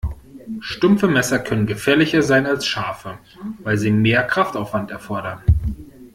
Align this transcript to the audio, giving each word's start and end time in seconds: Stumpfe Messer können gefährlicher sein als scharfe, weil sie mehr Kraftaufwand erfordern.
Stumpfe 0.61 1.07
Messer 1.07 1.37
können 1.37 1.67
gefährlicher 1.67 2.23
sein 2.23 2.47
als 2.47 2.65
scharfe, 2.65 3.19
weil 3.59 3.77
sie 3.77 3.91
mehr 3.91 4.23
Kraftaufwand 4.25 4.89
erfordern. 4.89 5.43